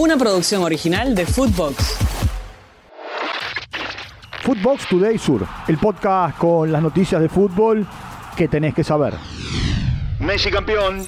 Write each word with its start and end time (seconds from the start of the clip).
Una 0.00 0.16
producción 0.16 0.62
original 0.62 1.14
de 1.14 1.26
Footbox. 1.26 1.76
Footbox 4.42 4.88
Today 4.88 5.18
Sur, 5.18 5.46
el 5.68 5.76
podcast 5.76 6.38
con 6.38 6.72
las 6.72 6.80
noticias 6.82 7.20
de 7.20 7.28
fútbol 7.28 7.86
que 8.34 8.48
tenés 8.48 8.72
que 8.72 8.82
saber. 8.82 9.12
Messi 10.18 10.50
campeón. 10.50 11.04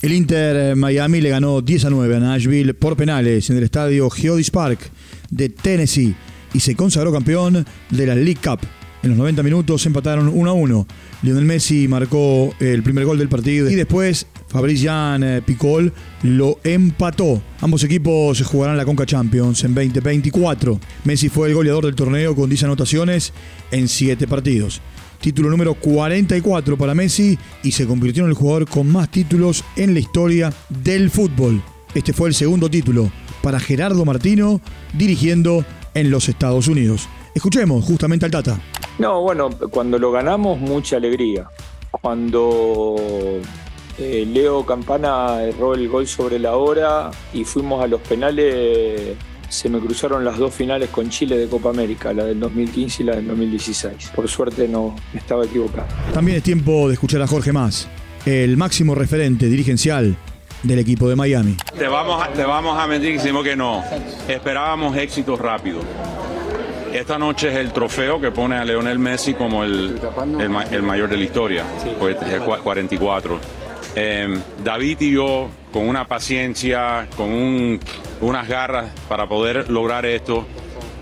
El 0.00 0.14
Inter 0.14 0.74
Miami 0.76 1.20
le 1.20 1.28
ganó 1.28 1.60
10 1.60 1.84
a 1.84 1.90
9 1.90 2.16
a 2.16 2.20
Nashville 2.20 2.72
por 2.72 2.96
penales 2.96 3.50
en 3.50 3.58
el 3.58 3.64
estadio 3.64 4.08
Geodis 4.08 4.50
Park 4.50 4.80
de 5.28 5.50
Tennessee 5.50 6.14
y 6.54 6.60
se 6.60 6.74
consagró 6.74 7.12
campeón 7.12 7.66
de 7.90 8.06
la 8.06 8.14
League 8.14 8.40
Cup. 8.42 8.60
En 9.02 9.10
los 9.10 9.18
90 9.18 9.42
minutos 9.42 9.84
empataron 9.84 10.28
1 10.28 10.50
a 10.50 10.54
1. 10.54 10.86
Lionel 11.20 11.44
Messi 11.44 11.86
marcó 11.86 12.54
el 12.60 12.82
primer 12.82 13.04
gol 13.04 13.18
del 13.18 13.28
partido 13.28 13.68
y 13.68 13.74
después 13.74 14.26
Fabrician 14.52 15.22
eh, 15.24 15.42
Picol 15.42 15.90
lo 16.22 16.58
empató. 16.62 17.40
Ambos 17.62 17.82
equipos 17.84 18.42
jugarán 18.42 18.76
la 18.76 18.84
Conca 18.84 19.06
Champions 19.06 19.64
en 19.64 19.74
2024. 19.74 20.78
Messi 21.04 21.30
fue 21.30 21.48
el 21.48 21.54
goleador 21.54 21.86
del 21.86 21.94
torneo 21.94 22.36
con 22.36 22.50
10 22.50 22.64
anotaciones 22.64 23.32
en 23.70 23.88
7 23.88 24.28
partidos. 24.28 24.82
Título 25.22 25.48
número 25.48 25.72
44 25.74 26.76
para 26.76 26.94
Messi 26.94 27.38
y 27.62 27.70
se 27.70 27.86
convirtió 27.86 28.24
en 28.24 28.28
el 28.28 28.34
jugador 28.34 28.68
con 28.68 28.92
más 28.92 29.10
títulos 29.10 29.64
en 29.76 29.94
la 29.94 30.00
historia 30.00 30.52
del 30.68 31.08
fútbol. 31.08 31.62
Este 31.94 32.12
fue 32.12 32.28
el 32.28 32.34
segundo 32.34 32.68
título 32.68 33.10
para 33.42 33.58
Gerardo 33.58 34.04
Martino 34.04 34.60
dirigiendo 34.92 35.64
en 35.94 36.10
los 36.10 36.28
Estados 36.28 36.68
Unidos. 36.68 37.08
Escuchemos 37.34 37.84
justamente 37.86 38.26
al 38.26 38.32
Tata. 38.32 38.60
No, 38.98 39.22
bueno, 39.22 39.48
cuando 39.70 39.98
lo 39.98 40.12
ganamos, 40.12 40.60
mucha 40.60 40.96
alegría. 40.96 41.48
Cuando 41.90 42.96
eh, 43.98 44.26
Leo 44.26 44.64
Campana 44.64 45.42
erró 45.42 45.74
el 45.74 45.88
gol 45.88 46.06
sobre 46.06 46.38
la 46.38 46.56
hora 46.56 47.10
y 47.32 47.44
fuimos 47.44 47.82
a 47.84 47.86
los 47.86 48.00
penales, 48.00 49.16
se 49.48 49.68
me 49.68 49.78
cruzaron 49.78 50.24
las 50.24 50.38
dos 50.38 50.54
finales 50.54 50.88
con 50.88 51.10
Chile 51.10 51.36
de 51.36 51.46
Copa 51.46 51.70
América, 51.70 52.12
la 52.12 52.24
del 52.24 52.40
2015 52.40 53.02
y 53.02 53.06
la 53.06 53.16
del 53.16 53.28
2016. 53.28 54.12
Por 54.14 54.28
suerte 54.28 54.66
no 54.66 54.96
estaba 55.14 55.44
equivocado. 55.44 55.86
También 56.14 56.38
es 56.38 56.42
tiempo 56.42 56.88
de 56.88 56.94
escuchar 56.94 57.20
a 57.22 57.26
Jorge 57.26 57.52
Más, 57.52 57.88
el 58.24 58.56
máximo 58.56 58.94
referente 58.94 59.46
dirigencial 59.46 60.16
del 60.62 60.78
equipo 60.78 61.08
de 61.08 61.16
Miami. 61.16 61.56
Te 61.76 61.88
vamos 61.88 62.22
a, 62.22 62.28
te 62.28 62.44
vamos 62.44 62.78
a 62.78 62.86
mentir 62.86 63.14
decimos 63.14 63.44
que 63.44 63.56
no. 63.56 63.82
Esperábamos 64.28 64.96
éxito 64.96 65.36
rápido. 65.36 65.80
Esta 66.92 67.18
noche 67.18 67.48
es 67.48 67.56
el 67.56 67.72
trofeo 67.72 68.20
que 68.20 68.30
pone 68.30 68.56
a 68.56 68.64
Leonel 68.64 68.98
Messi 68.98 69.32
como 69.32 69.64
el, 69.64 69.98
el, 70.38 70.82
mayor 70.82 71.08
de 71.08 71.16
la 71.16 71.24
historia, 71.24 71.64
pues 71.98 72.16
es 72.20 72.40
44. 72.40 73.61
Eh, 73.94 74.38
David 74.64 75.00
y 75.00 75.12
yo, 75.12 75.48
con 75.72 75.88
una 75.88 76.06
paciencia, 76.06 77.08
con 77.16 77.80
unas 78.20 78.48
garras 78.48 78.90
para 79.08 79.28
poder 79.28 79.70
lograr 79.70 80.06
esto, 80.06 80.46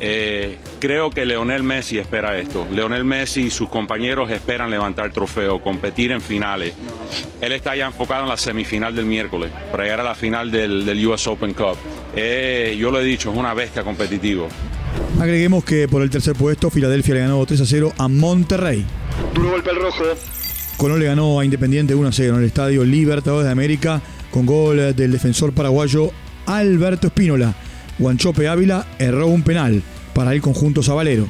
eh, 0.00 0.58
creo 0.80 1.10
que 1.10 1.24
Leonel 1.24 1.62
Messi 1.62 1.98
espera 1.98 2.38
esto. 2.38 2.66
Leonel 2.70 3.04
Messi 3.04 3.42
y 3.42 3.50
sus 3.50 3.68
compañeros 3.68 4.30
esperan 4.30 4.70
levantar 4.70 5.06
el 5.06 5.12
trofeo, 5.12 5.62
competir 5.62 6.12
en 6.12 6.20
finales. 6.20 6.74
Él 7.40 7.52
está 7.52 7.76
ya 7.76 7.86
enfocado 7.86 8.24
en 8.24 8.28
la 8.28 8.36
semifinal 8.36 8.94
del 8.94 9.06
miércoles 9.06 9.50
para 9.70 9.84
llegar 9.84 10.00
a 10.00 10.04
la 10.04 10.14
final 10.14 10.50
del, 10.50 11.06
US 11.06 11.26
Open 11.26 11.54
Cup. 11.54 11.76
Eh, 12.14 12.76
yo 12.78 12.90
lo 12.90 13.00
he 13.00 13.04
dicho, 13.04 13.30
es 13.30 13.36
una 13.36 13.54
bestia 13.54 13.82
competitiva. 13.82 14.46
Agreguemos 15.20 15.64
que 15.64 15.88
por 15.88 16.02
el 16.02 16.10
tercer 16.10 16.34
puesto, 16.34 16.70
Filadelfia 16.70 17.14
le 17.14 17.20
ganó 17.20 17.44
3 17.44 17.60
a 17.60 17.66
0 17.66 17.92
a 17.96 18.08
Monterrey. 18.08 18.84
Duro 19.34 19.50
golpe 19.50 19.70
al 19.70 19.76
rojo. 19.76 20.04
Colón 20.76 21.00
le 21.00 21.06
ganó 21.06 21.40
a 21.40 21.44
Independiente 21.44 21.94
1 21.94 22.08
a 22.08 22.12
0 22.12 22.34
en 22.34 22.40
el 22.40 22.46
estadio 22.46 22.84
Libertadores 22.84 23.46
de 23.46 23.52
América 23.52 24.02
con 24.30 24.46
gol 24.46 24.94
del 24.94 25.12
defensor 25.12 25.52
paraguayo 25.52 26.10
Alberto 26.46 27.06
Espínola. 27.06 27.54
Guanchope 27.98 28.48
Ávila 28.48 28.86
erró 28.98 29.28
un 29.28 29.42
penal 29.42 29.82
para 30.14 30.32
el 30.32 30.40
conjunto 30.40 30.82
sabalero. 30.82 31.28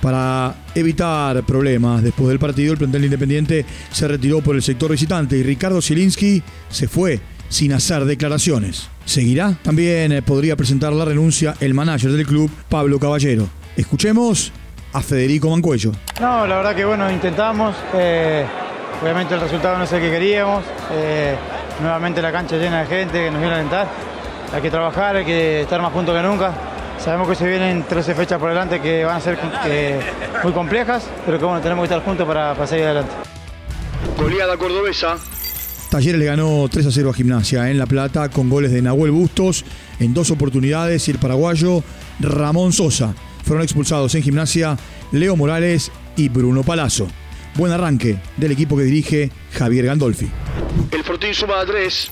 Para 0.00 0.56
evitar 0.74 1.44
problemas 1.44 2.02
después 2.02 2.28
del 2.28 2.38
partido, 2.38 2.72
el 2.72 2.78
plantel 2.78 3.04
Independiente 3.04 3.64
se 3.90 4.08
retiró 4.08 4.40
por 4.40 4.56
el 4.56 4.62
sector 4.62 4.90
visitante 4.90 5.36
y 5.36 5.42
Ricardo 5.42 5.80
Zielinski 5.80 6.42
se 6.68 6.88
fue 6.88 7.20
sin 7.48 7.72
hacer 7.72 8.04
declaraciones. 8.04 8.88
¿Seguirá? 9.04 9.56
También 9.62 10.12
eh, 10.12 10.22
podría 10.22 10.56
presentar 10.56 10.92
la 10.92 11.04
renuncia 11.04 11.54
el 11.60 11.74
manager 11.74 12.12
del 12.12 12.26
club, 12.26 12.50
Pablo 12.68 12.98
Caballero. 12.98 13.48
Escuchemos 13.76 14.52
a 14.92 15.02
Federico 15.02 15.48
Mancuello. 15.50 15.92
No, 16.20 16.46
la 16.46 16.56
verdad 16.56 16.74
que 16.74 16.84
bueno, 16.84 17.10
intentamos. 17.10 17.76
Eh, 17.94 18.44
obviamente 19.02 19.34
el 19.34 19.40
resultado 19.40 19.76
no 19.78 19.84
es 19.84 19.92
el 19.92 20.00
que 20.00 20.10
queríamos. 20.10 20.64
Eh, 20.92 21.34
nuevamente 21.80 22.22
la 22.22 22.32
cancha 22.32 22.56
llena 22.56 22.80
de 22.80 22.86
gente 22.86 23.24
que 23.24 23.30
nos 23.30 23.40
viene 23.40 23.54
a 23.54 23.58
alentar. 23.58 23.88
Hay 24.52 24.62
que 24.62 24.70
trabajar, 24.70 25.16
hay 25.16 25.24
que 25.24 25.62
estar 25.62 25.80
más 25.82 25.92
juntos 25.92 26.14
que 26.14 26.22
nunca. 26.22 26.52
Sabemos 26.98 27.28
que 27.28 27.34
se 27.34 27.48
vienen 27.48 27.82
13 27.82 28.14
fechas 28.14 28.38
por 28.38 28.50
delante 28.50 28.80
que 28.80 29.04
van 29.04 29.16
a 29.16 29.20
ser 29.20 29.36
muy 30.44 30.52
complejas, 30.52 31.04
pero 31.26 31.38
que 31.38 31.44
bueno, 31.44 31.60
tenemos 31.60 31.82
que 31.82 31.94
estar 31.94 32.04
juntos 32.04 32.26
para, 32.26 32.54
para 32.54 32.66
seguir 32.66 32.84
adelante. 32.84 33.12
Goleada 34.16 34.56
cordobesa. 34.56 35.16
Talleres 35.90 36.18
le 36.18 36.26
ganó 36.26 36.68
3 36.70 36.86
a 36.86 36.90
0 36.90 37.10
a 37.10 37.14
Gimnasia 37.14 37.70
en 37.70 37.78
La 37.78 37.86
Plata 37.86 38.28
con 38.28 38.48
goles 38.48 38.70
de 38.70 38.80
Nahuel 38.80 39.10
Bustos 39.10 39.64
en 40.00 40.14
dos 40.14 40.30
oportunidades 40.30 41.06
y 41.08 41.10
el 41.10 41.18
paraguayo 41.18 41.82
Ramón 42.20 42.72
Sosa. 42.72 43.14
Fueron 43.44 43.64
expulsados 43.64 44.14
en 44.14 44.22
Gimnasia 44.22 44.78
Leo 45.10 45.36
Morales 45.36 45.90
y 46.16 46.28
Bruno 46.28 46.62
Palazzo. 46.62 47.08
Buen 47.54 47.72
arranque 47.72 48.16
del 48.36 48.52
equipo 48.52 48.76
que 48.76 48.84
dirige 48.84 49.30
Javier 49.52 49.86
Gandolfi. 49.86 50.28
El 50.90 51.04
Fortín 51.04 51.34
suma 51.34 51.60
a 51.60 51.66
3. 51.66 52.10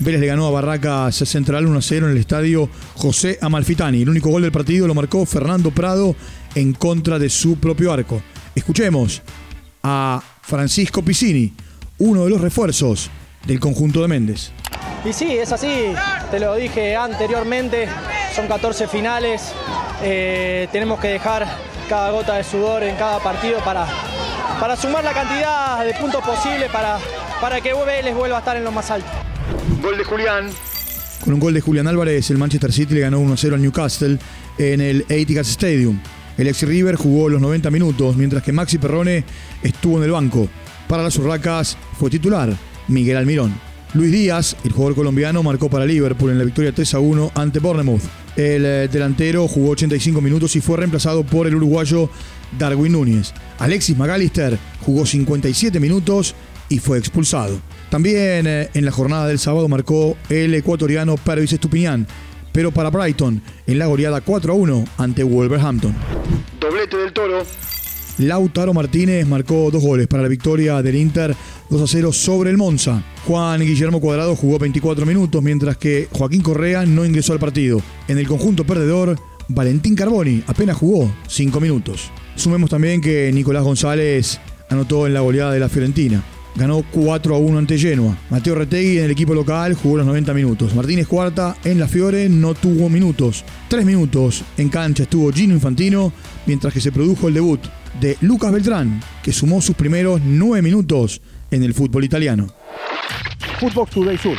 Vélez 0.00 0.20
le 0.20 0.26
ganó 0.26 0.46
a 0.46 0.50
Barracas 0.50 1.14
Central 1.16 1.66
1 1.66 1.78
a 1.78 1.82
0 1.82 2.06
en 2.06 2.12
el 2.12 2.18
estadio 2.18 2.68
José 2.94 3.38
Amalfitani. 3.42 4.02
El 4.02 4.08
único 4.08 4.30
gol 4.30 4.42
del 4.42 4.52
partido 4.52 4.86
lo 4.86 4.94
marcó 4.94 5.26
Fernando 5.26 5.70
Prado 5.70 6.16
en 6.54 6.72
contra 6.72 7.18
de 7.18 7.28
su 7.28 7.58
propio 7.58 7.92
arco. 7.92 8.22
Escuchemos 8.54 9.22
a 9.82 10.22
Francisco 10.42 11.02
Piscini, 11.02 11.52
uno 11.98 12.24
de 12.24 12.30
los 12.30 12.40
refuerzos 12.40 13.10
del 13.46 13.60
conjunto 13.60 14.00
de 14.00 14.08
Méndez. 14.08 14.52
Y 15.04 15.12
sí, 15.12 15.32
es 15.32 15.52
así, 15.52 15.92
te 16.30 16.40
lo 16.40 16.54
dije 16.56 16.96
anteriormente, 16.96 17.88
son 18.34 18.46
14 18.48 18.86
finales, 18.88 19.52
eh, 20.02 20.68
tenemos 20.72 21.00
que 21.00 21.08
dejar 21.08 21.46
cada 21.88 22.10
gota 22.10 22.36
de 22.36 22.44
sudor 22.44 22.82
en 22.82 22.96
cada 22.96 23.18
partido 23.18 23.58
para, 23.60 23.86
para 24.58 24.76
sumar 24.76 25.04
la 25.04 25.12
cantidad 25.12 25.84
de 25.84 25.94
puntos 25.94 26.24
posible 26.24 26.68
para, 26.72 26.98
para 27.40 27.60
que 27.60 27.72
Vélez 27.74 28.14
vuelva 28.14 28.36
a 28.36 28.38
estar 28.40 28.56
en 28.56 28.64
lo 28.64 28.72
más 28.72 28.90
alto. 28.90 29.08
Gol 29.82 29.98
de 29.98 30.04
Julián. 30.04 30.50
Con 31.24 31.34
un 31.34 31.40
gol 31.40 31.54
de 31.54 31.60
Julián 31.60 31.86
Álvarez, 31.86 32.30
el 32.30 32.38
Manchester 32.38 32.72
City 32.72 32.94
le 32.94 33.00
ganó 33.00 33.20
1-0 33.20 33.54
al 33.54 33.62
Newcastle 33.62 34.18
en 34.58 34.80
el 34.80 35.04
Etihad 35.08 35.42
Stadium. 35.42 36.00
El 36.38 36.48
ex 36.48 36.62
River 36.62 36.96
jugó 36.96 37.28
los 37.28 37.40
90 37.40 37.70
minutos, 37.70 38.16
mientras 38.16 38.42
que 38.42 38.52
Maxi 38.52 38.78
Perrone 38.78 39.24
estuvo 39.62 39.98
en 39.98 40.04
el 40.04 40.10
banco. 40.10 40.48
Para 40.88 41.02
las 41.02 41.16
Urracas 41.16 41.76
fue 41.98 42.08
titular 42.08 42.50
Miguel 42.88 43.18
Almirón. 43.18 43.69
Luis 43.92 44.12
Díaz, 44.12 44.56
el 44.64 44.70
jugador 44.70 44.94
colombiano, 44.94 45.42
marcó 45.42 45.68
para 45.68 45.84
Liverpool 45.84 46.30
en 46.30 46.38
la 46.38 46.44
victoria 46.44 46.72
3 46.72 46.94
a 46.94 47.00
1 47.00 47.32
ante 47.34 47.58
Bournemouth. 47.58 48.02
El 48.36 48.64
eh, 48.64 48.88
delantero 48.88 49.48
jugó 49.48 49.70
85 49.70 50.20
minutos 50.20 50.54
y 50.54 50.60
fue 50.60 50.76
reemplazado 50.76 51.24
por 51.24 51.48
el 51.48 51.56
uruguayo 51.56 52.08
Darwin 52.56 52.92
Núñez. 52.92 53.34
Alexis 53.58 53.98
McAllister 53.98 54.56
jugó 54.80 55.04
57 55.04 55.80
minutos 55.80 56.36
y 56.68 56.78
fue 56.78 56.98
expulsado. 56.98 57.60
También 57.90 58.46
eh, 58.46 58.70
en 58.74 58.84
la 58.84 58.92
jornada 58.92 59.26
del 59.26 59.40
sábado 59.40 59.66
marcó 59.66 60.16
el 60.28 60.54
ecuatoriano 60.54 61.16
Pervis 61.16 61.52
Estupiñán, 61.52 62.06
pero 62.52 62.70
para 62.70 62.90
Brighton 62.90 63.42
en 63.66 63.78
la 63.78 63.86
goleada 63.86 64.20
4 64.20 64.52
a 64.52 64.56
1 64.56 64.84
ante 64.98 65.24
Wolverhampton. 65.24 65.96
Doblete 66.60 66.96
del 66.96 67.12
Toro. 67.12 67.44
Lautaro 68.18 68.74
Martínez 68.74 69.26
marcó 69.26 69.70
dos 69.72 69.82
goles 69.82 70.06
para 70.06 70.22
la 70.22 70.28
victoria 70.28 70.82
del 70.82 70.94
Inter 70.94 71.34
2 71.70 71.82
a 71.82 71.86
0 71.86 72.12
sobre 72.12 72.50
el 72.50 72.56
Monza. 72.56 73.02
Juan 73.26 73.60
Guillermo 73.60 74.00
Cuadrado 74.00 74.34
jugó 74.34 74.58
24 74.58 75.06
minutos, 75.06 75.40
mientras 75.40 75.76
que 75.76 76.08
Joaquín 76.10 76.42
Correa 76.42 76.84
no 76.84 77.04
ingresó 77.04 77.32
al 77.32 77.38
partido. 77.38 77.80
En 78.08 78.18
el 78.18 78.26
conjunto 78.26 78.64
perdedor, 78.64 79.16
Valentín 79.48 79.94
Carboni 79.94 80.42
apenas 80.48 80.76
jugó 80.76 81.12
5 81.28 81.60
minutos. 81.60 82.10
Sumemos 82.34 82.70
también 82.70 83.00
que 83.00 83.30
Nicolás 83.32 83.62
González 83.62 84.40
anotó 84.68 85.06
en 85.06 85.14
la 85.14 85.20
goleada 85.20 85.52
de 85.52 85.60
la 85.60 85.68
Fiorentina. 85.68 86.22
Ganó 86.56 86.84
4 86.90 87.36
a 87.36 87.38
1 87.38 87.58
ante 87.58 87.78
Genoa. 87.78 88.18
Mateo 88.30 88.56
Retegui 88.56 88.98
en 88.98 89.04
el 89.04 89.12
equipo 89.12 89.32
local 89.32 89.74
jugó 89.74 89.98
los 89.98 90.06
90 90.06 90.34
minutos. 90.34 90.74
Martínez 90.74 91.06
Cuarta 91.06 91.56
en 91.62 91.78
la 91.78 91.86
Fiore 91.86 92.28
no 92.28 92.54
tuvo 92.54 92.88
minutos. 92.88 93.44
3 93.68 93.84
minutos 93.84 94.42
en 94.56 94.68
cancha 94.68 95.04
estuvo 95.04 95.30
Gino 95.32 95.54
Infantino, 95.54 96.12
mientras 96.46 96.74
que 96.74 96.80
se 96.80 96.90
produjo 96.90 97.28
el 97.28 97.34
debut 97.34 97.60
de 98.00 98.16
Lucas 98.22 98.52
Beltrán, 98.52 99.00
que 99.22 99.32
sumó 99.32 99.62
sus 99.62 99.76
primeros 99.76 100.20
nueve 100.24 100.62
minutos 100.62 101.20
en 101.50 101.62
el 101.62 101.74
fútbol 101.74 102.04
italiano. 102.04 102.46
Footbox 103.58 103.90
Today 103.90 104.18
Sur. 104.18 104.36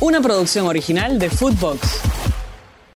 Una 0.00 0.20
producción 0.20 0.66
original 0.66 1.18
de 1.18 1.30
Footbox. 1.30 2.15